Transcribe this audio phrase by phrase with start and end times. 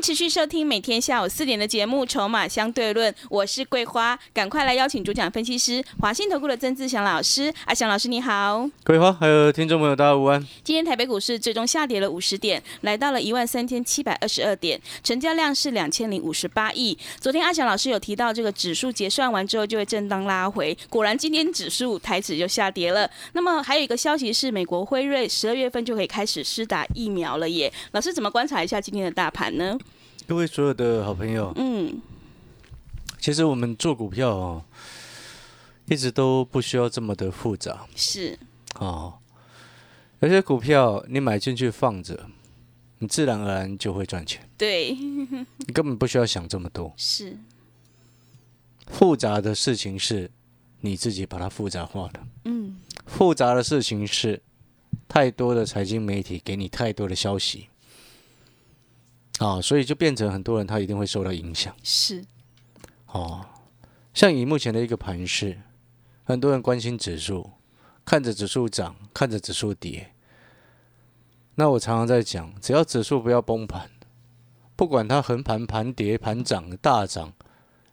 [0.00, 7.52] 持续收听每天下午四点的节目《筹码相对论》，我是桂花，赶快来邀请主讲分析师华信投顾的曾志祥老师。
[7.64, 10.40] 阿祥老师你好，桂花，还有听众朋友大家午安。
[10.62, 16.96] 今天台北股市最终下跌了五十点，来到了一万三千七百二十二点，成交量是两千零五十八亿。
[17.18, 23.10] 昨天阿祥老师有提到，这个指数结算完之后就会震荡拉回，果然今天指数台指就下跌了。
[23.32, 27.72] 那么还有一个消息是，美国辉瑞十二月份就可以开始施打疫苗了耶。
[27.92, 29.76] 老师怎么观察一下今天的大盘呢？
[30.26, 32.00] 各位所有的好朋友，嗯，
[33.20, 34.64] 其实我们做股票哦，
[35.88, 37.86] 一直都不需要这么的复杂。
[37.94, 38.36] 是，
[38.74, 39.14] 哦。
[40.20, 42.28] 有些股票你买进去放着，
[42.98, 46.92] 你自然而然就会赚钱，对， 你根本不需要想这么多。
[46.96, 47.38] 是，
[48.88, 50.28] 复杂的事情是
[50.80, 54.42] 你自己把它复杂化的，嗯，复杂的事情是
[55.06, 57.68] 太多的财经媒体给你太多的消息。
[59.38, 61.74] 啊，所以就变成很多人他一定会受到影响。
[61.82, 62.24] 是，
[63.08, 63.44] 哦，
[64.14, 65.60] 像以目前的一个盘势，
[66.24, 67.50] 很多人关心指数，
[68.04, 70.12] 看着指数涨，看着指数跌。
[71.56, 73.90] 那我常常在讲，只要指数不要崩盘，
[74.74, 77.32] 不管它横盘、盘跌、盘涨、大涨，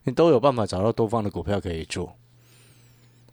[0.03, 2.15] 你都有办法找到多方的股票可以做。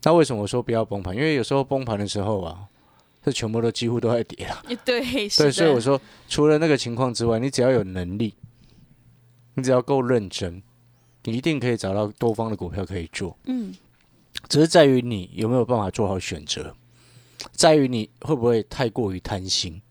[0.03, 1.14] 那为什么我说不要崩盘？
[1.14, 2.66] 因为有时候崩盘的时候啊。
[3.22, 8.34] 这全部都几乎都在跌了， 对，对，所以我说，除了那个情况之外，你只要有能力，
[9.54, 10.62] 你只要够认真，
[11.24, 13.36] 你一定可以找到多方的股票可以做。
[13.44, 13.74] 嗯，
[14.48, 16.74] 只是在于你有没有办法做好选择，
[17.52, 19.82] 在于你会不会太过于贪心。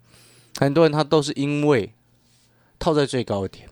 [0.57, 1.93] 很多人他都是因为
[2.79, 3.69] 套在最高点，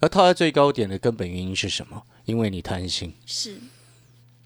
[0.00, 2.02] 而套在最高点的根本原因是什么？
[2.26, 3.14] 因为你贪心。
[3.24, 3.56] 是，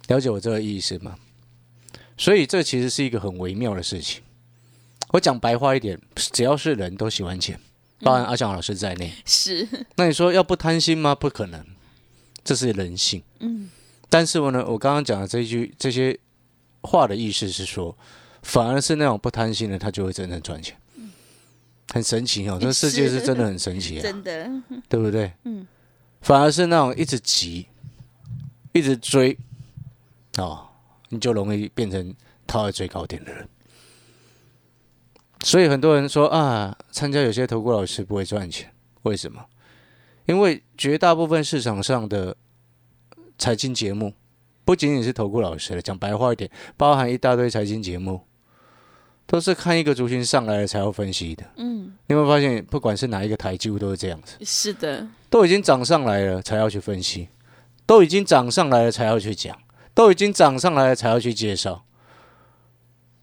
[0.06, 1.18] 了解我这个意思吗？
[2.16, 4.22] 所以这其实是一个很微妙的事情。
[5.12, 7.58] 我讲白话一点，只要是人都喜欢钱，
[8.00, 9.12] 包含阿翔老师在内。
[9.24, 9.68] 是。
[9.96, 11.14] 那你说要不贪心吗？
[11.14, 11.64] 不可能，
[12.42, 13.22] 这是人性。
[13.40, 13.70] 嗯。
[14.08, 16.18] 但是我呢，我刚刚讲的这一句这些
[16.82, 17.96] 话的意思是说，
[18.42, 20.76] 反而是那种不贪心的，他就会真正赚钱。
[21.92, 24.02] 很神奇哦， 这世界是真的很神奇啊！
[24.02, 24.50] 真的，
[24.88, 25.30] 对不对？
[25.44, 25.66] 嗯。
[26.22, 27.66] 反而是那种一直急、
[28.72, 29.36] 一直追，
[30.38, 30.66] 哦，
[31.10, 32.14] 你就容易变成
[32.46, 33.46] 套在最高点的人。
[35.42, 38.72] 所以很多人说啊，参加有些投顾老师不会赚钱，
[39.02, 39.44] 为什么？
[40.26, 42.36] 因为绝大部分市场上的
[43.36, 44.14] 财经节目，
[44.64, 48.20] 不仅仅是投顾老师了，讲白话一点，包含一大堆财经节目，
[49.26, 51.44] 都是看一个族群上来了才要分析的。
[51.56, 54.36] 嗯，你有没有发现，不管是哪一个台，几乎都是这样子。
[54.44, 57.28] 是的，都已经涨上来了才要去分析，
[57.84, 59.58] 都已经涨上来了才要去讲，
[59.92, 61.84] 都已经涨上来了才要去介绍。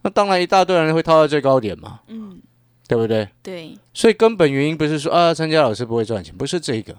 [0.01, 2.41] 那当然，一大堆人会套到最高点嘛，嗯，
[2.87, 3.27] 对不对？
[3.43, 6.95] 对，所以根本原因不是说啊，参加老师不会赚钱，不是这个。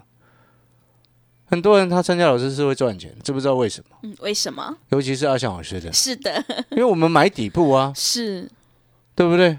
[1.46, 3.96] 很多人他参加老师是会赚钱，知不知道为什么？
[4.02, 4.76] 嗯，为什么？
[4.90, 8.48] 尤其是阿翔老师的，是的， 因为我们买底部啊，是，
[9.16, 9.58] 对不对？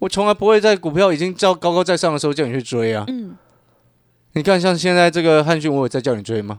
[0.00, 3.04] 我从来不会在股票已经叫高高在上的时候叫你去追啊。
[3.08, 3.34] 嗯，
[4.32, 6.58] 你看，像现在这个汉讯，我有在叫你追吗？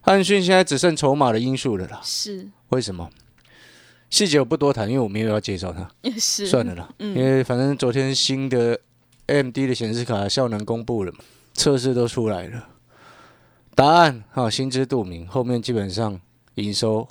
[0.00, 2.00] 汉讯现在只剩筹码的因素了啦。
[2.02, 3.08] 是，为什么？
[4.10, 6.88] 细节我不多谈，因为我没有要介绍它，是算了啦。
[6.98, 8.80] 因为反正昨天新的
[9.26, 11.18] AMD 的显示卡效能公布了嘛，
[11.52, 12.68] 测试都出来了，
[13.74, 16.18] 答案哈心知肚明，后面基本上
[16.54, 17.06] 营收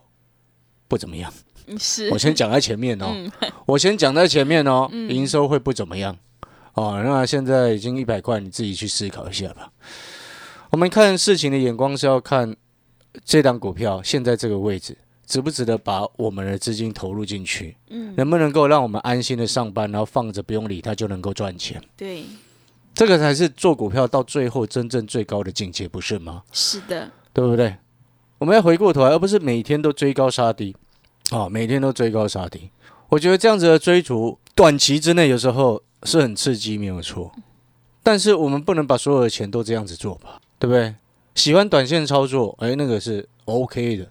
[0.87, 1.31] 不怎么样。
[1.77, 3.13] 是，我先讲在前面哦，
[3.67, 6.17] 我先讲在前面哦，营收会不怎么样
[6.73, 6.99] 哦。
[7.05, 9.71] 那现在已经一百块，你自己去思考一下吧。
[10.71, 12.55] 我们看事情的眼光是要看
[13.23, 14.97] 这档股票现在这个位置。
[15.27, 17.75] 值不值得把我们的资金投入进去？
[17.89, 21.83] 嗯，能不能够让我们安心的上班，然后放着不用理它就能够赚钱？
[21.97, 22.23] 对，
[22.95, 26.43] 这个才是做股票到最后真正最高的境界，不是吗？
[26.53, 27.75] 是的，对不对？
[28.39, 30.75] 我们要回过头来，而不是每天都追高杀低，
[31.31, 32.69] 哦，每天都追高杀低。
[33.09, 37.31] 我觉得这样子的追逐，短期之内有时候是很刺激，没有错。
[38.01, 40.95] 但是我们不能把所有的钱都这样子做吧，对不对？
[41.35, 44.07] 喜欢短线操作，哎，那个是 OK 的。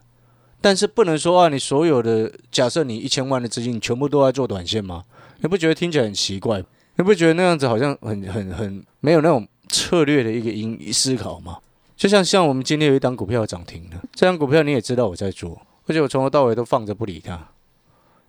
[0.67, 5.05] 但是不能说啊，你所有的假设你一千万的资金全部都在做短线吗？
[5.39, 6.61] 你不觉得听起来很奇怪？
[6.97, 11.59] 你不觉得那样子好像很很很没有那种策略的一个因思考吗？
[11.97, 17.39] 就像像我们今天有一档股票涨停了，这张股票你也知道我在做，而且我从头到尾都放着不理它。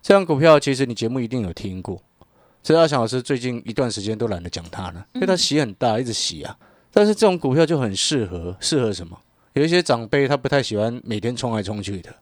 [0.00, 2.00] 这张股票其实你节目一定有听过，
[2.62, 6.56] 只是阿翔老师最近一段时间都懒得讲它了，因为它洗很大，一直洗啊。
[6.92, 9.18] 但是这种股票就很适合，适合什么？
[9.54, 12.14] 有一些长辈他不太喜欢每天冲来冲去的，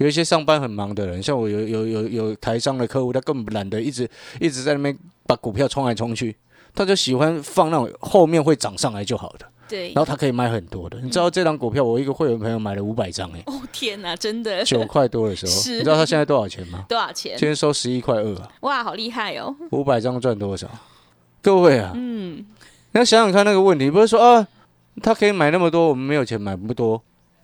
[0.00, 4.08] 有一些上班很忙的人，像我有有有有台商的客户，他根本懒得一直
[4.40, 6.34] 一直在那边把股票冲来冲去，
[6.74, 9.46] 他就喜欢放那种后面会涨上来就好的。
[9.68, 10.98] 对然，后他可以买很多的。
[11.00, 16.84] 你知道这张股票，我一个会员朋友买了五百张，哎，哦天哪，真的九块多的时候， 是你知道他现在多少钱吗？
[16.88, 17.46] 多少钱今？
[17.46, 19.54] 天收十一块二啊，哇，好厉害哦！
[19.70, 20.66] 五百张赚多少？
[21.42, 22.38] 各位啊，嗯，
[22.92, 24.48] 你要想想看那个问题，不是说啊，
[25.02, 27.00] 他可以买那么多，我们没有钱买不多，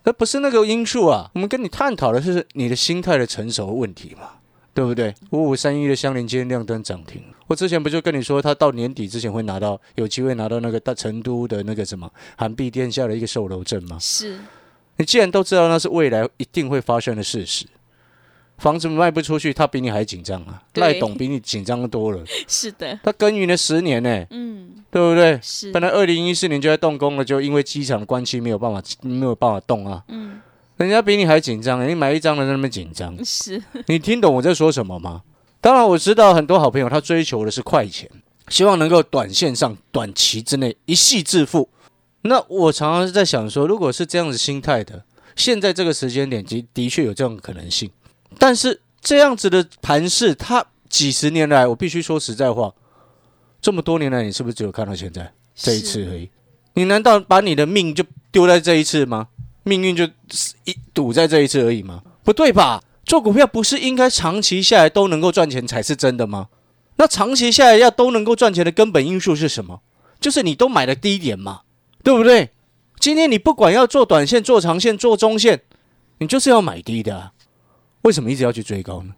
[0.07, 1.29] 那不是那个因素啊。
[1.33, 4.29] 我们跟你探讨的是你的心态的成熟问题嘛，
[4.73, 5.13] 对不对？
[5.31, 13.97] 五五三一的相连今天亮灯涨停，我之前不就跟你说，他到年底之前会拿到有机会拿到那个大成都的那个什么韩币殿下的一个售楼证吗？
[13.99, 14.39] 是
[14.95, 17.65] 你既然都知道那是未来一定会发生的事实，
[18.57, 20.61] 房子卖不出去，他比你还紧张啊！
[20.73, 25.39] 对赖董比你紧张多了， 是的，他耕耘了十年呢、嗯，对不对？
[25.41, 30.03] 是本来二零一四年就在动工了，就因为机场的关系没有办法没有办法动啊。
[30.07, 30.39] 嗯，
[30.77, 35.21] 人家比你还紧张、欸，你买一张的那么紧张，是你听懂我在说什么吗？
[35.61, 38.09] 当然，我知道很多好朋友他追求的是快钱，
[38.49, 41.69] 希望能够短线上、短期之内一夕致富。
[42.21, 45.03] 那我常常是在想说，如果是这样子心态的，
[45.35, 47.89] 现在这个时间点的的确有这种可能性，
[48.37, 52.73] 但是这样子的盘势，它几十年来，我必须说实在话，
[53.61, 56.29] 这么多年来，你是不是只有看到现在这一次而已？
[56.73, 59.27] 你难道把你的命就丢在这一次吗？
[59.63, 60.05] 命运就
[60.63, 62.01] 一赌在这一次而已吗？
[62.23, 62.83] 不对吧？
[63.05, 66.49] 做股票不是应该长期下来都能够赚钱才是真的吗？
[66.97, 69.81] 那长期下来要都能够赚钱的根本因素是什么？
[70.19, 71.61] 就是你都买了低点嘛，
[72.03, 72.51] 对不对？
[72.99, 75.61] 今天你不管要做短线、做长线、做中线，
[76.17, 77.31] 你就是要买低的、啊。
[78.07, 79.13] 为什么一直要去追高呢？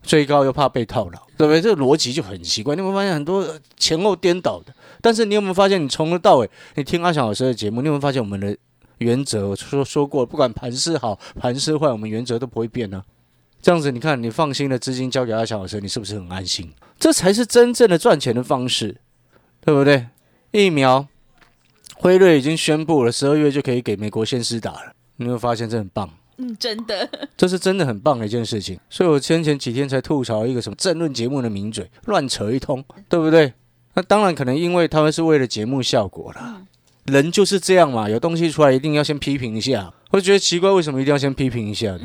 [0.00, 1.60] 追高又怕被套牢，对不对？
[1.60, 2.76] 这个逻辑就很奇怪。
[2.76, 3.44] 你有没有发现很多
[3.76, 4.72] 前后颠倒的？
[5.02, 8.56] 但是你有没有发现，你从头到尾，你听阿翔老师的节目，你有没有发现我们的
[8.98, 9.48] 原则？
[9.48, 13.02] 我说说过，不管盘势好、盘势坏，我们原则都不会变呢、
[13.60, 16.72] 这样子，你看，你放心的资金交给阿翔老师，你是不是很安心？
[16.98, 19.00] 这才是真正的赚钱的方式，
[19.60, 20.06] 对不对？
[20.52, 21.06] 疫苗，
[21.96, 24.92] 辉瑞已经宣布了，十二月就可以给美国先施打了。
[25.16, 26.08] 你有没有发现这很棒？
[26.38, 28.78] 嗯，真的这是真的很棒的一件事情。
[28.88, 33.52] 所以我先前几天才吐槽一个什么政论节目的名嘴，乱扯一通，对不对？
[33.94, 36.62] 那当然可能因为他们是为了节目效果啦。
[37.06, 39.92] 人就是这样嘛，有东西出来一定要先批评一下。
[40.10, 42.02] 我觉得奇怪，为什么一定要先批评一下呢？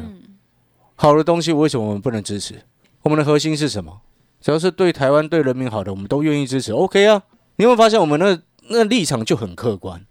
[0.95, 2.55] 好的东西为什么我们不能支持？
[3.01, 4.01] 我们的核心是什么？
[4.41, 6.71] 只要是对台湾、对人民好的，我们都愿意支持。
[6.71, 7.21] OK 啊，
[7.57, 8.39] 你有没有发现我们那
[8.69, 10.05] 那立场就很客观？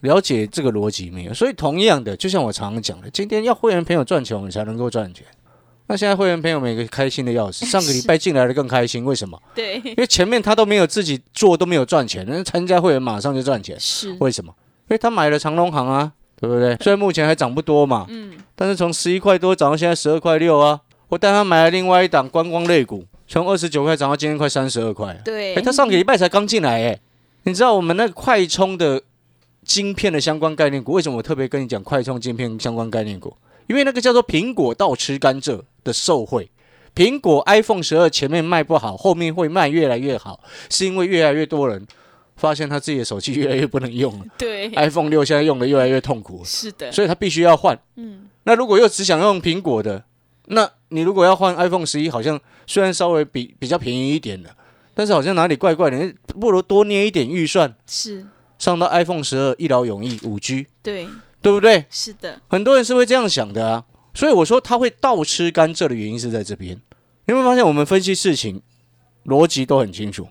[0.00, 1.34] 了解这个逻辑没有？
[1.34, 5.24] 所以同样的，就像我常常讲的，今天要会员朋友赚钱，我们才能够赚钱。
[5.86, 9.40] 那现在会员朋友每个开心的要死， 上个礼拜进来的更开心，为什么？
[9.54, 14.52] 对，因为前面他都没有自己做，都没有赚钱，那参加会员马上就赚钱，是为什么？
[14.82, 16.76] 因为他买了长隆行啊，对不对？
[16.76, 20.80] 虽然目前还涨不多嘛，嗯，但是从十一块多涨到现在十二块六啊。
[21.08, 25.18] 我带他买了另外一档观光类股，从二十九块涨到今天快三十二块。
[25.24, 27.00] 对，哎，他上个礼拜才刚进来哎，
[27.44, 29.00] 你知道我们那个快充的
[29.68, 33.36] 晶片的相关概念股，为什么我特别跟你讲快充晶片相关概念股？
[33.68, 36.50] 因为那个叫做苹果倒吃甘蔗的受贿。
[36.94, 41.86] 苹果 iPhone 十二前面卖不好，后面会卖越来越好，是因为越来越多人
[42.34, 44.24] 发现他自己的手机越来越不能用了。
[44.38, 47.78] 对，，iPhone 六现在用的越来越痛苦了，是的，所以他必须要换。
[47.96, 50.02] 嗯，那如果又只想用苹果的，
[50.46, 54.48] 那你如果要换 iPhone 十一，好像虽然稍微比比较便宜一点的，
[54.94, 58.26] 但是好像哪里怪怪的，不如多捏一点预算，是，
[58.58, 61.08] 上到 iPhone 十二一劳永逸五 G， 对，
[61.40, 61.84] 对不对？
[61.90, 66.76] 是的，很多人是会这样想的啊，所以我说他会倒吃甘蔗的原因是在这边。
[67.26, 68.60] 你有没有发现我们分析事情
[69.26, 70.26] 逻辑都很清楚，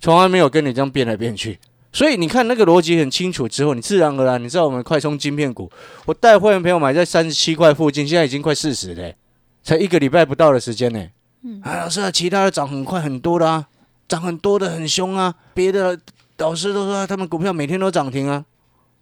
[0.00, 1.58] 从来没有跟你这样变来变去。
[1.92, 5.70] 所以你看那个逻辑很清楚之后，你自然而然你知道我们快充晶片股，
[6.06, 9.14] 我带会员朋友买在三十七块附近，现在已经快四十嘞，
[9.62, 11.06] 才一个礼拜不到的时间呢。
[11.42, 13.68] 嗯，啊，老师啊，其他的涨很快很多的啊，
[14.08, 16.00] 涨很多的很凶啊，别的
[16.42, 18.44] 老师都说他们股票每天都涨停啊。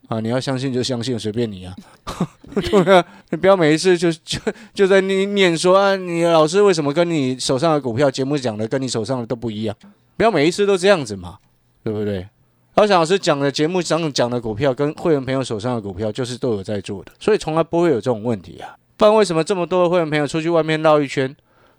[0.09, 1.75] 啊，你要相信就相信，随便你啊。
[2.55, 4.39] 对啊，你不要每一次就就
[4.75, 9.77] 就在念念说啊，你老师为什么跟你手上的股票节目讲的跟你手上的都不一样？
[10.17, 11.39] 不要每一次都这样子嘛，
[11.85, 12.27] 对不对？
[12.75, 18.75] 高翔老师讲的节目上讲的股票跟会员朋友手上的股票就是都有在做的，所以从来不会有这种问题啊。
[18.97, 21.25] 不然为什么这么多的会员朋友出去外面绕一圈，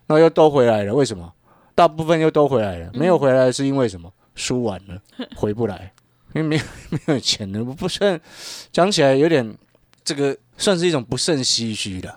[0.07, 0.93] 然后又都回来了？
[0.93, 1.33] 为什么？
[1.75, 4.11] 大部分又都回来了，没有回来是因为什么？
[4.41, 4.99] 输完了，
[5.37, 5.93] 回不来。
[6.33, 8.19] 因为没有没有钱了，我不算
[8.71, 9.45] 讲起来有点
[10.03, 12.15] 这个算是一种不胜唏嘘的。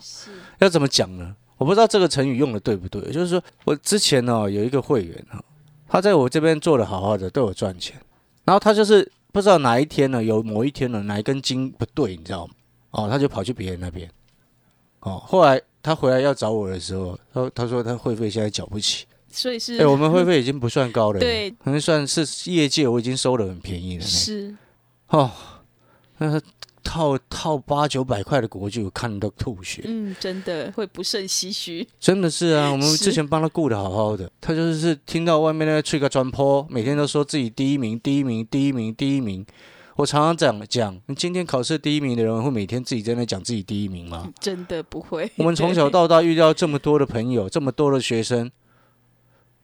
[0.60, 1.34] 要怎么讲呢？
[1.58, 3.02] 我不知道这个成语用的对不对。
[3.12, 5.42] 就是说我之前呢、有一个会员哈，
[5.88, 8.00] 他在我这边做的好好的，对我赚钱，
[8.44, 12.54] 然后他就是不知道哪一天呢，有某一天呢，哪一根筋不对，你知道吗？
[12.92, 14.08] 哦，他就跑去别人那边。
[15.00, 19.06] 哦，后来他回来要找我的时候，他他说他会费现在缴不起。
[19.34, 24.04] 所以是哎、我们会费已经不算高了，对，可能算是业界我已经收的很便宜了。
[24.04, 24.54] 是
[25.08, 25.28] 哦，
[26.18, 26.40] 那
[26.84, 29.82] 套套八九百块的国剧，我看得都吐血。
[29.86, 31.86] 嗯，真的会不胜唏嘘。
[31.98, 39.44] 真的是啊，我们之前帮他顾的好好的，他就是听到外面那个吹个砖坡，每天都说自己第一名、第一名、第一名、第一名。
[39.96, 44.28] 我常常讲讲，你今天考试第一名的人会每天自己在那讲自己第一名吗？
[44.40, 45.30] 真的不会。
[45.36, 48.50] 我们从小到大遇到这么多的朋友，这么多的学生，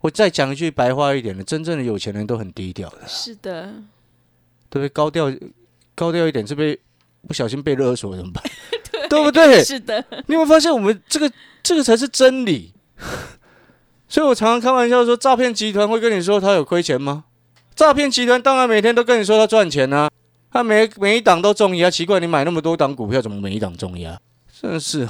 [0.00, 3.72] 我再讲一句白话一点的，真正的有钱人都很低调的，是的，
[4.68, 4.88] 对不对？
[4.88, 5.30] 高调
[5.94, 6.78] 高调一点，是被
[7.26, 8.42] 不小心被勒索怎么办？
[9.10, 9.62] 对不对？
[9.62, 11.30] 是的，你有没有发现，我们这个
[11.62, 12.72] 这个才是真理？
[14.08, 17.24] 所以我常常开玩笑说，诈骗集团会跟你说他有亏钱吗？
[17.74, 20.10] 诈骗集团当然每天都跟你说他赚钱啊，
[20.50, 24.18] 他每每一档都中压，奇怪，你买那么多档股票，怎么每一档中压？
[24.60, 25.08] 真是，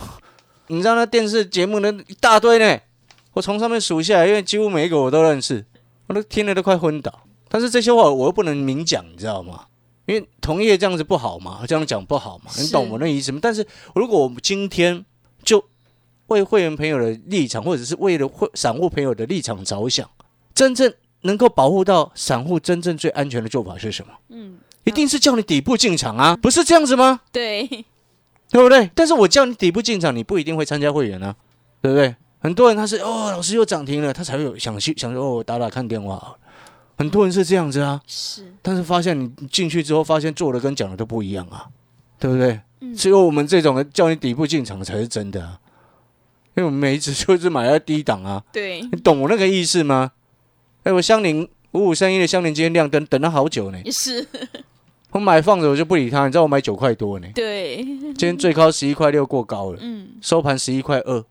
[0.66, 2.78] 你知道那电视节目那一大堆呢，
[3.32, 5.64] 我从上面数下来，因为几乎每一个我都认识，
[6.06, 7.20] 我都听了都快昏倒。
[7.48, 9.66] 但是这些话我又不能明讲，你知道吗？
[10.06, 13.38] 因为同业这样子不好嘛，这样讲不好嘛，你懂我那意思吗？
[13.40, 15.04] 但是如果我们今天
[15.44, 15.64] 就
[16.26, 20.08] 为会员朋友的立场，或者是为了会散户朋友的立场着想，
[20.54, 24.12] 真正能够保护到散户真正最安全的做法是什么？
[24.30, 27.20] 嗯，一定是叫你底部进场啊，不是这样子吗？
[27.30, 27.68] 对，
[28.50, 28.90] 对不对？
[28.94, 31.36] 但是我叫你底部进场，你不一定会参加会员啊，
[31.80, 32.16] 对不对？
[32.40, 36.36] 很多人他是哦，老师又涨停了，他才会有想去想说哦，我打打看电话。
[36.96, 41.66] 很多人是这样子啊，是，但是发现你进去之后，发现做的跟讲的都不一样啊，
[42.18, 42.60] 对不对？
[42.80, 42.94] 嗯。
[42.94, 45.60] 只有我们这种人叫你底部进场才是真的啊，
[46.56, 50.12] 因为我们每一次就是买在低档啊，对，你懂我那个意思吗？
[50.82, 53.78] 哎，我香菱五五三一的香菱今天亮灯，等了好久呢。
[53.90, 54.26] 是，
[55.12, 61.24] 我买放着我就不理它，你知道我买九块多呢，对，今天最高十一块六过高了，嗯，收盘十一块二，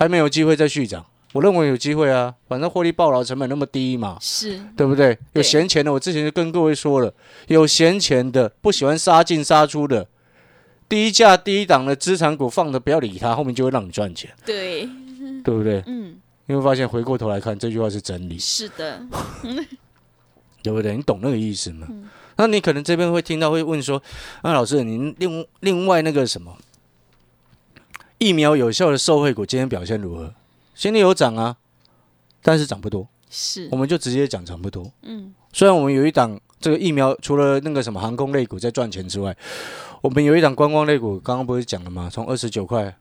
[0.00, 1.04] 还没有机会再续涨。
[1.32, 5.16] 我认为有机会啊，反正获利暴劳成本那么低嘛，是，对不对？
[5.34, 7.14] 有闲钱的，我之前就跟各位说了，
[7.46, 10.08] 有闲钱的，不喜欢杀进杀出的，
[10.88, 14.88] 低价低档的资产股放着不要理它，后面就会让你赚钱，对，
[15.44, 15.84] 对不对？
[15.86, 16.16] 嗯，
[16.46, 19.00] 你会发现回过头来看，这句话是真理，是的，
[20.64, 20.96] 对不对？
[20.96, 21.86] 你懂那个意思吗？
[21.90, 24.02] 嗯那你可能这边会听到会问说，
[24.40, 26.56] 啊，老师，您另另外那个什么
[28.20, 30.34] 疫苗有效的受惠股今天表现如何？
[30.74, 31.56] 今天有涨啊，
[32.42, 34.92] 但是涨不多，是我，们就直接讲涨不多。
[35.00, 39.34] 嗯，虽然我们有一档这个疫苗，除了那个什么航空类股在赚钱之外，
[40.02, 42.10] 我们有一档观光类股，刚刚不是讲了吗？
[42.12, 42.94] 从二十九块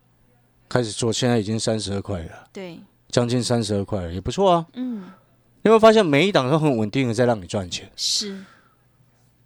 [0.70, 4.66] 开始做，现在已经三十二块了，对，将近三十二块了，也不错啊。
[4.76, 5.04] 嗯，
[5.64, 7.92] 你会发现每一档都很稳定的在让你赚钱。
[7.98, 8.42] 是，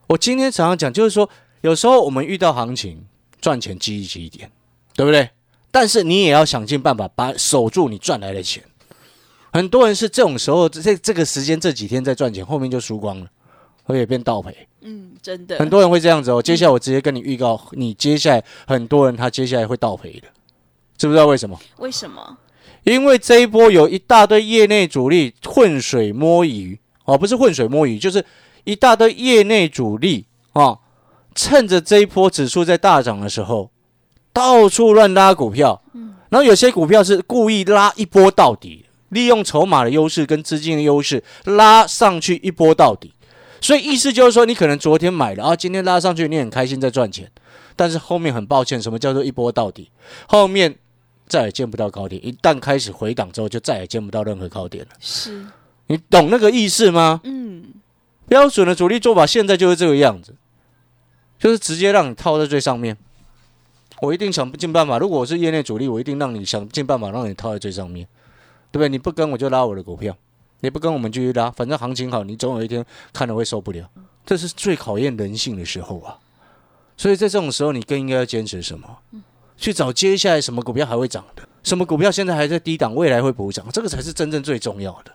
[0.05, 1.27] 我今天常常讲，就是说，
[1.61, 3.03] 有时候我们遇到行情
[3.41, 4.51] 赚钱积极一点，
[4.95, 5.31] 对不对？
[5.73, 8.63] 但是你也要想尽办法把守住你赚来的钱。
[9.51, 13.27] 很多人是这种时候，这这个时间这几天在赚钱，后面就输光了，
[13.85, 14.55] 而且变倒赔。
[14.81, 16.39] 嗯，真的，很多人会这样子哦。
[16.39, 20.27] 接下来我直接跟你预告，你接下来很多人他接下来会倒赔的，
[20.95, 21.59] 知不知道为什么？
[21.77, 22.37] 为什么？
[22.83, 28.23] 因为这一波有一大堆业内主力浑水摸鱼哦，不是浑水摸鱼，就是
[28.63, 30.77] 一大堆业内主力哦，
[31.33, 33.71] 趁着这一波指数在大涨的时候，
[34.33, 35.79] 到处乱拉股票，
[36.29, 43.13] 然后有些股票是故意拉一波到底，利用筹码的优势跟资金的优势拉上去一波到底。
[43.61, 47.31] 所以意思就是说，你可能昨天买了，啊，今天拉上去，你很开心在赚钱，
[47.75, 49.89] 但是后面很抱歉，什么叫做一波到底？
[50.27, 50.75] 后面
[51.27, 54.89] 再也见不到高点，一旦开始回档之后，就再也见不到任何高点了。
[54.99, 55.45] 是，
[55.87, 57.21] 你懂那个意思吗？
[57.23, 57.65] 嗯，
[58.27, 60.35] 标准的主力做法现在就是这个样子，
[61.39, 62.97] 就是直接让你套在最上面。
[64.03, 68.05] 我一定想尽办法，如果我是业内主力，我一定让你想尽办法让你套在最上面，
[68.69, 68.89] 对不对？
[68.89, 70.13] 你不跟我就拉我的股票，
[70.59, 73.89] 你不跟我们继续拉，反正行情好，你总有一天看了会受不了。
[74.25, 76.19] 这是最考验人性的时候啊！
[76.97, 78.97] 所以在这种时候，你更应该要坚持什么？
[79.55, 85.13] 去找接下来什么股票还会涨的，什么股票现在还在低档，未来会补涨，这个才是真正最重要的，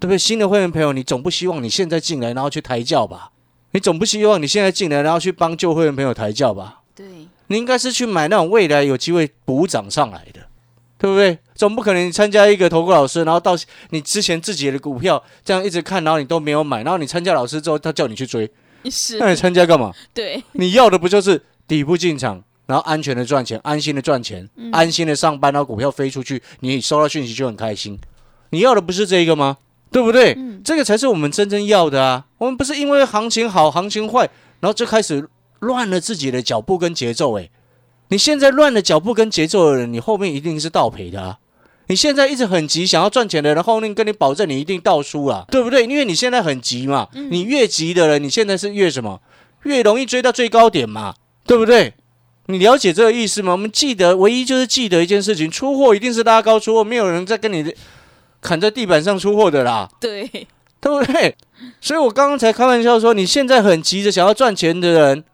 [0.00, 0.18] 对不对？
[0.18, 3.30] 新的会员朋友，你总不希望你现在进来然后去抬轿吧？
[3.70, 6.80] 你总不希望你现在进来然后去帮旧会员朋友抬轿吧？
[7.48, 10.40] 对，你应该是去买那种未来有机会补涨上来的，
[10.98, 11.38] 对不对？
[11.54, 13.56] 总不可能你参加一个投顾老师，然后到
[13.90, 18.50] 你之前自己的股票这样一直看，然后你都没有买，然后你参加老师之后，他叫你去追，
[18.90, 19.92] 是那你参加干嘛？
[20.12, 27.98] 对，你要的不就是底部进场，然后安全的赚钱，安心的赚钱，安心的上班，然后股票飞出去，你收到讯息就很开心。
[28.50, 29.56] 你要的不是这个吗？
[29.90, 30.36] 对不对？
[30.64, 32.26] 这个才是我们真正要的啊！
[32.38, 34.28] 我们不是因为行情好、行情坏，
[34.60, 35.26] 然后就开始
[35.66, 37.34] 乱了自己的脚步跟节奏。
[37.34, 37.50] 诶，
[38.08, 41.38] 你现在乱了脚步跟节奏的人，你后面一定是倒赔的啊！
[41.88, 45.84] 你现在一直很急想要赚钱的人，后面跟你保证你一定倒输啊，对不对？
[45.84, 49.20] 因为你现在很急嘛，你越急的人，你现在是越什么？
[49.64, 51.94] 越容易追到最高点嘛，对不对？
[52.46, 53.52] 你了解这个意思吗？
[53.52, 57.74] 我们记得，唯一就是记得一件事情：出货一定是拉高出货，没有人在跟你
[58.40, 60.28] 砍在地板上出货的啦，对，
[60.80, 61.36] 对不对？
[61.80, 65.24] 所以我刚刚才开玩笑说，你现在很急着想要赚钱的人，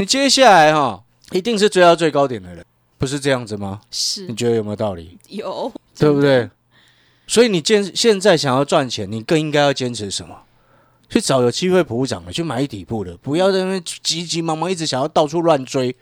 [0.00, 2.64] 你接下来哈一定是追到最高点的人，
[2.96, 3.82] 不是这样子吗？
[3.90, 5.18] 是你觉得有没有道理？
[5.28, 6.48] 有，对不对？
[7.26, 10.34] 所以你坚现在想要赚钱，你更应该要坚持什么？
[11.10, 15.94] 去找有机会普涨的，去买底部的，不要在那边急急忙忙一直想要到处乱追。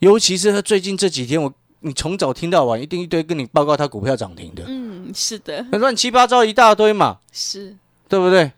[0.00, 1.50] 尤其是他最近这几天，我
[1.80, 7.74] 你从早听到晚，一定一堆跟你报告他股票涨停的，嗯，是的，那乱七八糟一大堆嘛，是
[8.06, 8.52] 对不对？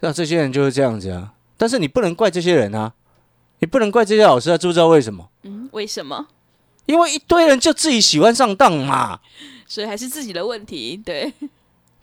[0.00, 1.34] 那这些人就是这样子啊。
[1.58, 2.92] 但是你不能怪这些人啊，
[3.64, 5.26] 你不能怪这些老师啊，知不知道为什么？
[5.44, 6.26] 嗯，为什么？
[6.84, 9.18] 因为一堆人就自己喜欢上当嘛。
[9.66, 11.32] 所以还是自己的问题，对，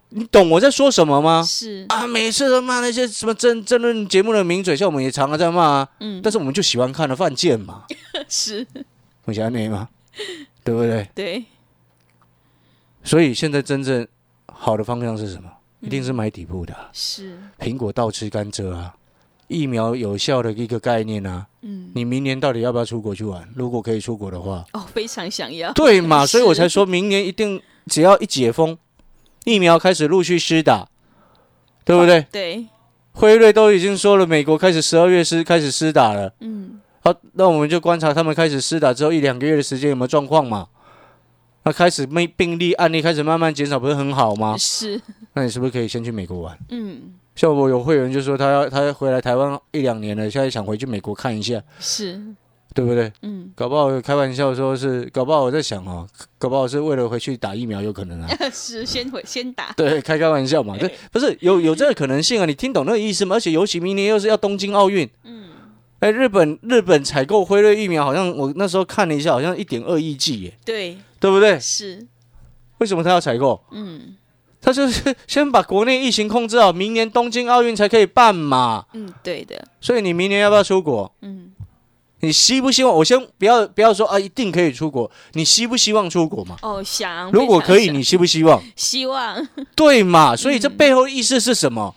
[0.09, 1.43] 你懂我在说什么吗？
[1.47, 5.89] 是啊，每次都骂那些什么争争论节目的名嘴，像我们也常常在骂啊。
[5.99, 7.85] 嗯，但是我们就喜欢看的犯贱嘛，
[8.27, 8.65] 是，
[9.25, 9.87] 我想你吗？
[10.63, 11.07] 对不对？
[11.13, 11.45] 对，
[13.03, 14.07] 所以现在真正
[14.51, 15.47] 好的方向是什么？
[15.81, 18.95] 一定是买底部的啊、是，苹果倒吃甘蔗啊，
[19.51, 21.45] 疫苗有效的一个概念啊。
[21.61, 23.47] 嗯，你明年到底要不要出国去玩？
[23.55, 26.25] 如果可以出国的话，哦，非常想要，对嘛？
[26.27, 28.77] 所以我才说明年一定只要一解封，
[29.43, 30.87] 疫苗开始陆续施打，
[31.85, 32.25] 对不对？
[32.31, 32.65] 对，
[33.11, 36.33] 辉瑞都已经说了，美国开始十二月施开始施打了。
[36.39, 40.67] 嗯，好，那我们就观察他们开始施打之后一两个月的时间有没有状况嘛？
[41.63, 44.57] 那开始没病例案例开始慢慢减少，不是很好吗？
[44.57, 44.99] 是，
[45.33, 46.57] 那你是不是可以先去美国玩？
[46.69, 52.21] 嗯，像我有会员就说他要他要回来台湾一两年了，现在想回去美国看一下，是，
[52.73, 53.11] 对不对？
[53.21, 58.29] 嗯，搞不好开玩笑说是，搞不好我在想哦，搞不好是为了回去打疫苗，有可能啊。
[58.51, 62.45] 是，先回先打，对，开开玩笑嘛，对，不是有有这个可能性啊？
[62.45, 63.37] 你听懂那个意思吗？
[63.37, 65.49] 而且尤其明年又是要东京奥运，嗯，
[65.99, 71.59] 哎，日本日本采购辉瑞疫苗，好像我那时候看了一下，好像一点二亿剂耶，对，对不对？
[71.59, 72.05] 是，
[72.79, 73.61] 为什么他要采购？
[73.71, 74.15] 嗯
[74.61, 78.85] 他就是先把国内疫情控制好，明年东京奥运才可以办嘛。
[78.93, 81.11] 嗯，对的，所以你明年要不要出国？
[81.21, 81.51] 嗯，
[82.19, 82.95] 你希不希望？
[82.95, 85.09] 我先不要不要说啊，一定可以出国。
[85.33, 86.57] 你希不希望出国嘛？
[86.61, 88.61] 哦，想，如果可以，你希不希望？
[88.75, 90.35] 希望，对嘛？
[90.35, 91.95] 所以这背后意思是什么？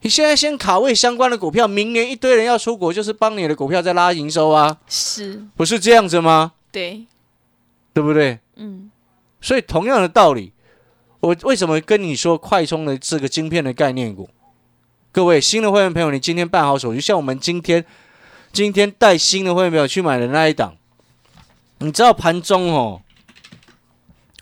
[0.00, 6.52] 你现在先卡位相关的股票，明年一堆人要出国，就是帮你的股票在拉营收啊，是，不是这样子吗？
[6.72, 7.04] 对，
[7.92, 8.40] 对不对？
[8.56, 8.90] 嗯，
[9.40, 10.51] 所以同样的道理，
[11.22, 14.28] 我为什么跟你说快充的这个晶片的概念股？
[15.12, 17.84] 各位新的会员朋友，你今天办好手续，像我们今天
[18.52, 20.74] 今天带新的会员朋友去买的那一档，
[21.78, 23.02] 你知道盘中哦，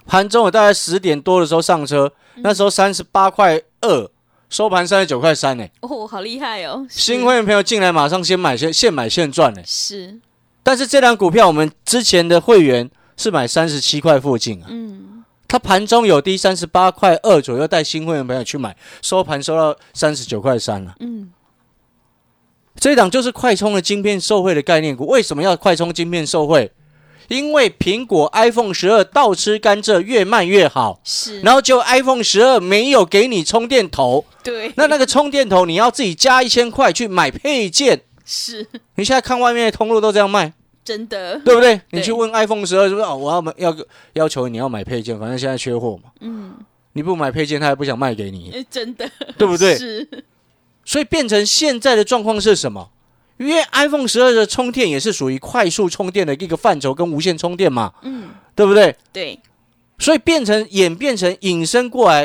[0.07, 4.11] 盘中我大概十点多的时候上车，那时候三十八块二，
[4.49, 5.67] 收盘三十九块三呢。
[5.83, 9.61] 哦，好厉害哦，新会员朋友进来马上先买现现买现赚呢。
[9.67, 10.19] 是，
[10.63, 14.67] 但是这档股票我们之前的会员是买三十七块附近啊。
[14.71, 15.10] 嗯，
[15.51, 20.95] 它盘中有低三十八块二左右，带新会员朋友去买，收盘收到三十九块三了。
[21.01, 21.33] 嗯，
[22.77, 25.09] 这一档就是快充的晶片受惠的概念股。
[25.09, 26.71] 为什么要快充晶片受惠？
[27.27, 31.01] 因为苹果 iPhone 十二倒吃甘蔗，越卖越好。
[31.03, 38.03] 是，然后就 iPhone 十二没有给你充电头，对，那那个充电头你要自己加一千块去买配件。
[38.25, 40.53] 是你现在看外面的通路都这样卖，
[40.85, 41.81] 真的，对不对？
[41.91, 43.07] 你去问 iPhone 十二是不是？
[43.07, 43.77] 哦，我要买要
[44.15, 46.11] 要求你要买配件，反正现在缺货嘛。
[46.21, 46.55] 嗯，
[46.95, 49.77] 你不买配件，他也不想卖给你，呃真的，对不对？
[49.79, 50.25] 是，
[50.85, 52.91] 所以变成现在的状况是什么？
[53.37, 58.95] 因为 iPhone 十二的充电也是属于快速充电的一个范畴，跟无线充电嘛，嗯，对不对？
[59.13, 59.39] 对，
[59.99, 62.25] 所以变成演变成引申过来，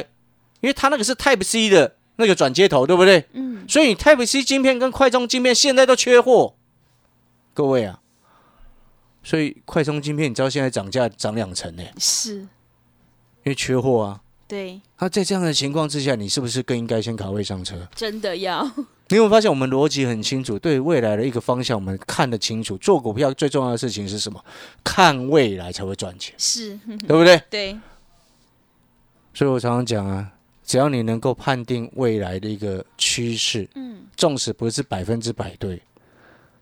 [0.60, 3.24] 因为它那个是 Type C 的那个转接头，对不对？
[3.32, 6.56] 嗯，所以你 Type C 晶片跟快充晶片现在都缺货，
[7.54, 8.00] 各位啊，
[9.26, 12.48] 所以快充晶片你知道现在涨价涨两成呢，是，因
[13.46, 14.22] 为缺货啊。
[14.48, 17.76] 对，那在这样的情况之下，你是不是更应该先卡位上车？
[17.96, 18.64] 真的要，
[19.10, 22.78] 你有没有发现我们逻辑很清楚，对未来的一个方向我们看得清楚。
[22.78, 24.40] 做股票最重要的事情是什么？
[24.84, 27.42] 看未来才会赚钱，是，对不对？
[27.50, 27.76] 对，
[29.34, 30.32] 所以我常常讲啊，
[30.64, 35.82] 只要你能够判定未来的一个趋势，嗯，纵使不是百分之百对，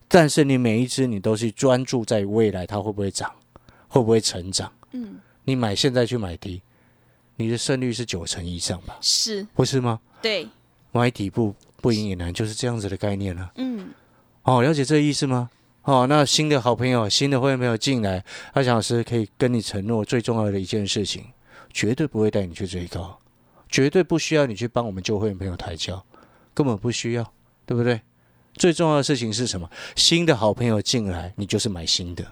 [0.08, 3.32] 但是你每一只你都是专注在未来它会不会涨，
[3.88, 6.62] 会不会成长，嗯，你买现在去买低，
[7.36, 8.98] 你的胜率是九成以上吧？
[9.02, 10.00] 是不是吗？
[10.22, 10.48] 对，
[10.92, 13.90] 买底部不赢也难，就是这样子的概念了、嗯，
[14.44, 15.50] 哦，了解这个意思吗？
[15.84, 21.26] 哦，那新的好朋友、新的会员朋友进来，阿翔老师可以跟你承诺最重要的一件事情，
[21.74, 23.20] 绝对不会带你去追高，
[23.68, 26.06] 绝对不需要你去帮我们旧会员朋友抬轿，
[26.54, 27.34] 根本不需要，
[27.66, 28.00] 对不对？
[28.56, 29.70] 最重要的事情是什么？
[29.96, 32.24] 新的好朋友进来，你就是买新的；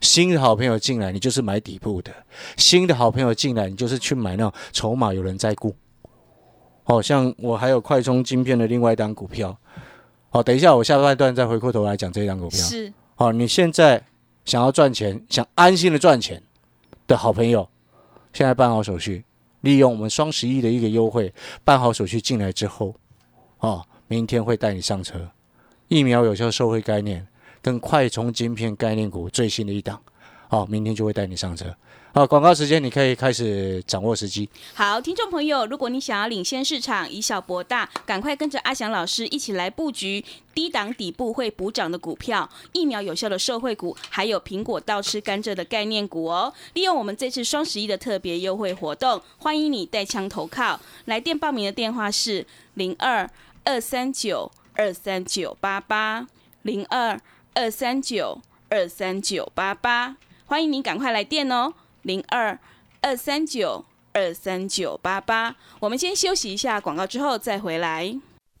[0.00, 2.10] 新的好朋友进来，你就是买底部的；
[2.56, 5.74] 新的好朋友进来，你就是去买那种筹码有人在顾。
[6.84, 9.56] 哦，像我还有快充晶片的另外一档股票。
[10.30, 12.58] 好，等一下，我下半段再回过头来讲这一档股票。
[12.58, 14.02] 是好，你现在
[14.44, 16.42] 想要赚钱，想安心的赚钱
[17.06, 17.68] 的好朋友，
[18.32, 19.24] 现在办好手续，
[19.60, 21.32] 利用我们双十一的一个优惠，
[21.64, 22.94] 办好手续进来之后，
[23.58, 25.30] 哦，明天会带你上车。
[25.88, 27.26] 疫苗有效受惠概念
[27.62, 30.00] 跟快充晶片概念股最新的一档，
[30.48, 31.74] 好、明天就会带你上车。
[32.14, 34.48] 好，广告时间你可以开始掌握时机。
[34.74, 40.24] 好，听众朋友，如果你想要领先市场，以小博大，赶快跟着阿翔老师一起来布局
[40.54, 46.52] 低档底部会补涨的股票，疫苗有效的受惠股，还有苹果倒吃甘蔗的概念股哦。
[46.72, 50.80] 利用我们这次双十一的特别优惠活动，欢迎你带枪投靠。
[51.04, 53.28] 来电报名的电话是零二
[53.64, 56.26] 二三九二三九八八
[56.62, 57.20] 零二
[57.52, 62.58] 二三九二三九八八，欢迎您赶快来电哦，零二
[63.02, 63.84] 二三九。
[64.14, 65.54] 二三九八八。
[65.78, 68.18] 我们先休息一下广告，之后再回来。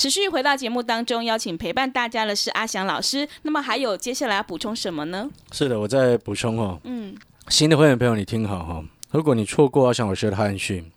[0.00, 3.28] 持续回到节目当中，邀请陪伴大家的是阿翔老师。
[3.42, 5.28] 那么还有接下来要补充什么呢？
[5.52, 7.14] 是的，我再补充哦，嗯，
[7.48, 10.90] 新的会员朋友，你听好哈、如果你错过阿翔老师的汉讯，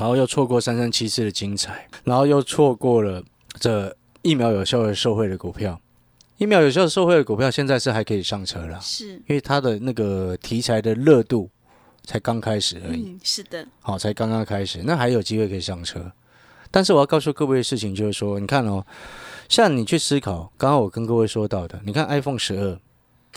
[0.00, 3.22] 然后又错过三三七四的精彩，然后又错过了
[3.60, 5.80] 这疫苗有效的受惠的股票，
[6.38, 11.48] 疫苗有效的受惠的股票现在是还可以上车了，是，因为它的那个题材的热度
[12.02, 16.10] 才刚开始而已，嗯，是的，好、才刚刚开始，那还有机会可以上车。
[16.74, 18.84] 但是我要告诉各位的事情就是说，你看哦，
[19.48, 22.76] 像你去思考，刚刚我跟各位说到的，你看 iPhone 十二，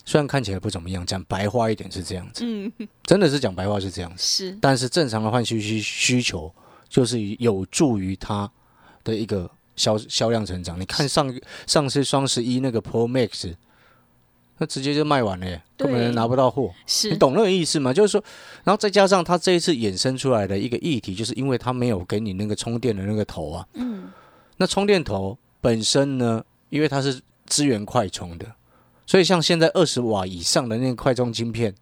[0.04, 2.72] 虽然看起来不怎么样，讲白话一点是这样子，嗯，
[3.04, 4.24] 真的是讲白话是这样子。
[4.24, 6.52] 是，但是正常的换需需需求，
[6.90, 8.52] 就是有助于它
[9.04, 10.82] 的一个销销量成长。
[10.82, 11.32] 你看上
[11.68, 13.54] 上次双十一那个 Pro Max，
[14.60, 16.74] 那直接就卖完了耶，根本对拿不到货。
[16.86, 17.94] 是，你懂那个意思吗？
[17.94, 18.24] 就是说，
[18.64, 23.68] 然后再加上他这一次衍生出来的一个议题，就是因为他没有给你那个充电的那个头啊。
[23.74, 24.12] 嗯，
[24.58, 28.46] 那充电头本身呢，因为它是支援快充的，
[29.06, 31.74] 所以像现在二十瓦以上的那个快充晶片，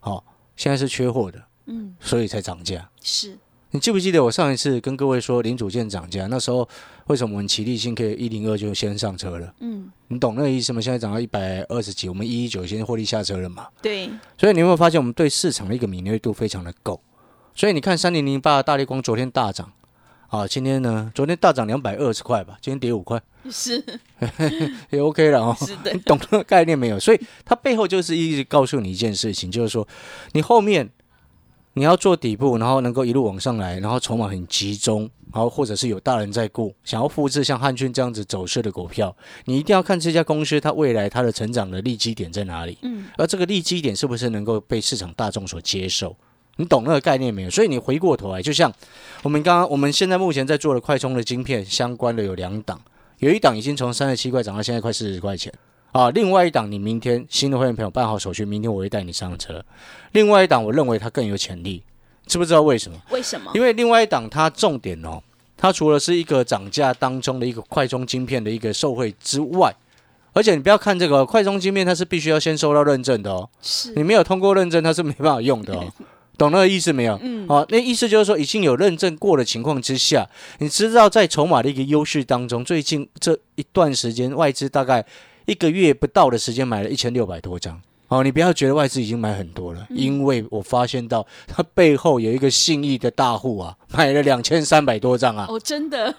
[0.00, 0.24] 好、
[0.56, 2.88] 现在是缺货的，嗯，所以才涨价。
[3.02, 3.36] 是，
[3.74, 6.68] 你记不记得我上一次跟各位说零组件涨价，那时候
[7.06, 9.54] 为什么我们齐力新可以一零二就先上车了？
[9.60, 10.80] 嗯，你懂那个意思吗？
[10.80, 13.66] 现在涨到一百二十几，我们一一九先获利下车了嘛？
[13.80, 17.00] 对，所以你有没有发现我们对市场的一个敏锐度非常的够？
[17.54, 19.72] 所以你看三零零八大力光昨天大涨，
[20.28, 23.82] 啊，今天呢，昨天大涨两百二十块吧，今天跌五块， 是，
[24.92, 25.56] 也 OK 了哦。
[25.58, 27.00] 是的你，懂那个概念没有？
[27.00, 29.88] 所以它背后就是一直告诉你一件事情，就是说
[30.32, 30.90] 你后面
[31.74, 42.76] 你要做底部，然后能够一路往上来，然后筹码很集中，然后或者是有大人在顾，想要复制像汉讯这样子走势的股票，你一定要看这家公司它未来它的成长的利基点在哪里。
[42.82, 46.14] 嗯，而这个利基点是不是能够被市场大众所接受？
[46.56, 47.50] 你懂那个概念没有？
[47.50, 48.70] 所以你回过头来，就像
[49.22, 52.78] 我们刚刚我们现在目前在做的快充的晶片相关的有两档，
[53.20, 55.50] 有一档已经从三十七块涨到现在快四十块钱
[55.92, 59.62] 啊，另外一档你明天新的会员朋友办好手续，明天我会带你上车。
[60.12, 61.82] 另外一档我认为它更有潜力，
[62.26, 62.98] 知不知道为什么？
[63.10, 63.50] 为什么？
[63.54, 65.22] 因为另外一档它重点哦，
[65.56, 69.74] 它除了是一个涨价当中的一个快充晶片的一个受惠之外，
[70.32, 75.92] 而且你不要看这个快充晶片，它是必须要先收到认证的哦，是，你没有通过认证，它是没办法用的哦。
[76.38, 77.20] 懂那个意思没有？
[77.22, 80.26] 嗯，好、那意思就是说，已经有认证过的情况之下，
[80.58, 85.04] 你知道在筹码的一个优势当中，最近这一段时间，外资大概
[85.46, 87.80] 一个月不到的时间买了一千六百多张。
[88.08, 95.46] 哦，你不要觉得外资已经买很多了，因为我发现到它背后有一个信义的大户啊，买了两千三百多张啊。
[95.48, 96.14] 哦，真的，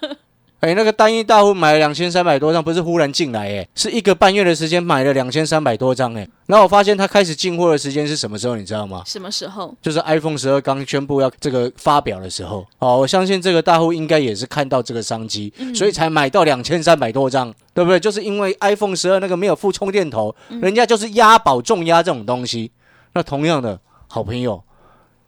[0.60, 6.26] 哎，那个单一大户买了两千三百多张，不是忽然进来，哎，是一个半月的时间买了两千三百多张，哎。
[6.46, 9.02] 然后我发现他开始进货的时间是什么时候，你知道吗？
[9.04, 9.74] 什么时候？
[9.82, 12.66] 就是 iPhone 十二刚宣布要这个发表的时候。
[12.78, 18.00] 哦，我相信这个大户应该也是看到这个商机，所以才买到两千三百多张，对不对？
[18.00, 22.72] 就是因为 iPhone 十二那个没有附充电头，人家就是押宝重压这种东西。
[23.12, 24.62] 那同样的好朋友，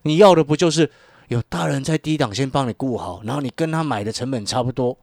[0.02, 0.90] 你要的不就是
[1.28, 4.96] 有大人在低档先帮你顾好，然后你跟他买的成本差不多，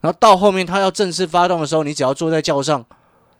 [0.00, 2.84] 然后到后面他要正式发动的时候，你只要坐在轿上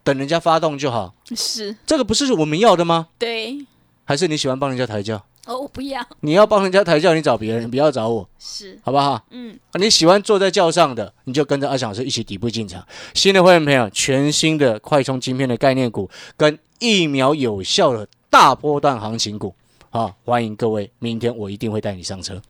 [0.02, 1.14] 等人家发动就好。
[1.34, 3.08] 是这个不是我们要的吗？
[3.18, 3.66] 对。
[4.04, 5.24] 还是你喜欢帮人家抬轿？
[5.46, 6.04] 哦， 我不要。
[6.20, 9.24] 你要帮人家抬轿，你找别人，不要找我，是好不好？
[9.30, 12.84] 嗯，你喜欢坐在轿上的，你就跟着阿翔老师一起底部进场。
[13.14, 19.54] 新的会员朋友，全新的快充晶片的概念股，跟疫苗有效的大波段行情股，
[19.90, 22.42] 啊，欢迎各位，明天我一定会带你上车。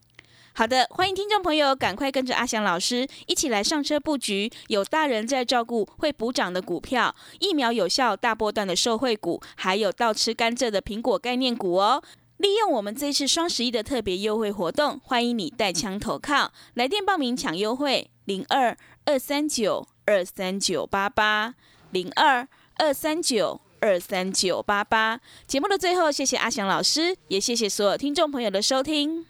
[0.52, 12.02] 好的，欢迎听众朋友赶快跟着阿翔老师一起来上车布局，有大人在照顾会补涨的股票，疫苗有效大波段的受惠股，还有倒吃甘蔗的苹果概念股哦。
[12.36, 21.54] 利用我们这次双十一的特别优惠活动，欢迎你带枪投靠，来电报名抢优惠零二二三九二三九八八
[21.90, 25.20] 零二二三九二三九八八。
[25.46, 29.29] 节目的最后，谢谢阿翔老师，也谢谢所有听众朋友的收听。